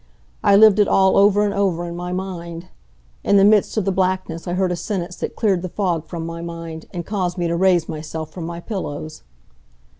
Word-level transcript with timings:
I 0.43 0.55
lived 0.55 0.79
it 0.79 0.87
all 0.87 1.15
over 1.15 1.45
and 1.45 1.53
over 1.53 1.85
in 1.85 1.95
my 1.95 2.11
mind. 2.11 2.69
In 3.23 3.37
the 3.37 3.45
midst 3.45 3.77
of 3.77 3.85
the 3.85 3.91
blackness 3.91 4.47
I 4.47 4.53
heard 4.55 4.71
a 4.71 4.75
sentence 4.75 5.15
that 5.17 5.35
cleared 5.35 5.61
the 5.61 5.69
fog 5.69 6.07
from 6.07 6.25
my 6.25 6.41
mind, 6.41 6.87
and 6.91 7.05
caused 7.05 7.37
me 7.37 7.47
to 7.47 7.55
raise 7.55 7.87
myself 7.87 8.31
from 8.31 8.47
my 8.47 8.59
pillows. 8.59 9.21